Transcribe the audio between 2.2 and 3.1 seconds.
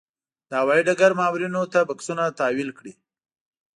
تحویل کړي.